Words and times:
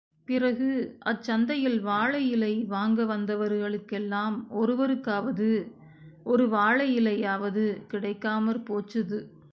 பிறகு 0.27 0.67
அச் 1.01 1.21
சந்தையில் 1.21 1.77
வாழை 1.81 2.21
இலை 2.29 2.51
வாங்க 2.67 3.05
வந்தவர்களுக்கெல்லாம் 3.05 4.37
ஒருவருக்காவது, 4.53 5.51
ஒரு 6.25 6.47
வாழையிலை 6.49 7.15
யாவது 7.21 7.63
கிடைக்காமற் 7.87 8.65
போச்சுது! 8.65 9.19